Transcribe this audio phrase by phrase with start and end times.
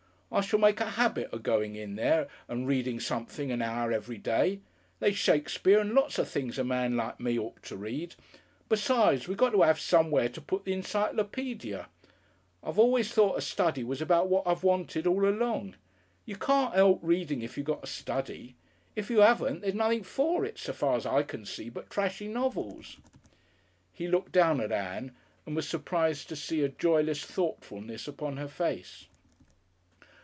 [0.33, 4.17] I shall make a habit of going in there and reading something an hour every
[4.17, 4.61] day.
[5.01, 8.15] There's Shakespeare and a lot of things a man like me ought to read.
[8.69, 11.87] Besides, we got to 'ave somewhere to put the Encyclopædia.
[12.63, 15.75] I've always thought a study was about what I've wanted all along.
[16.25, 18.55] You can't 'elp reading if you got a study.
[18.95, 22.95] If you 'aven't, there's nothing for it, so far's I can see, but treshy novels."
[23.91, 25.13] He looked down at Ann
[25.45, 29.07] and was surprised to see a joyless thoughtfulness upon her face.